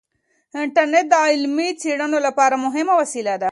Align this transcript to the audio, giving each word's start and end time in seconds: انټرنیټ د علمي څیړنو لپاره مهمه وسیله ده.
انټرنیټ 0.61 1.05
د 1.11 1.15
علمي 1.27 1.69
څیړنو 1.81 2.17
لپاره 2.27 2.55
مهمه 2.65 2.93
وسیله 3.01 3.33
ده. 3.41 3.49